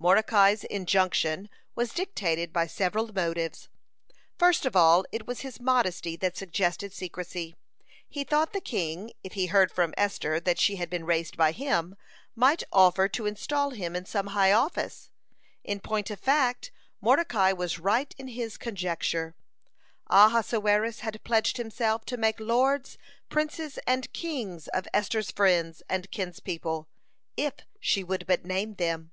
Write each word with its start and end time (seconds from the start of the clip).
Mordecai's 0.00 0.64
injunction 0.64 1.48
was 1.74 1.94
dictated 1.94 2.52
by 2.52 2.66
several 2.66 3.10
motives. 3.10 3.70
First 4.38 4.66
of 4.66 4.76
all 4.76 5.06
it 5.10 5.26
was 5.26 5.40
his 5.40 5.58
modesty 5.58 6.14
that 6.16 6.36
suggested 6.36 6.92
secrecy. 6.92 7.54
He 8.06 8.22
thought 8.22 8.52
the 8.52 8.60
king, 8.60 9.12
if 9.22 9.32
he 9.32 9.46
heard 9.46 9.72
from 9.72 9.94
Esther 9.96 10.40
that 10.40 10.58
she 10.58 10.76
had 10.76 10.90
been 10.90 11.06
raised 11.06 11.38
by 11.38 11.52
him, 11.52 11.96
might 12.36 12.62
offer 12.70 13.08
to 13.08 13.24
install 13.24 13.70
him 13.70 13.96
in 13.96 14.04
some 14.04 14.26
high 14.26 14.52
office. 14.52 15.08
In 15.62 15.80
point 15.80 16.10
of 16.10 16.20
fact, 16.20 16.70
Mordecai 17.00 17.52
was 17.52 17.78
right 17.78 18.14
in 18.18 18.28
his 18.28 18.58
conjecture; 18.58 19.34
Ahasuerus 20.08 21.00
had 21.00 21.24
pledged 21.24 21.56
himself 21.56 22.04
to 22.04 22.18
make 22.18 22.38
lords, 22.38 22.98
princes, 23.30 23.78
and 23.86 24.12
kings 24.12 24.68
of 24.68 24.86
Esther's 24.92 25.30
friends 25.30 25.82
and 25.88 26.10
kinspeople, 26.10 26.88
if 27.38 27.54
she 27.80 28.04
would 28.04 28.26
but 28.26 28.44
name 28.44 28.74
them. 28.74 29.10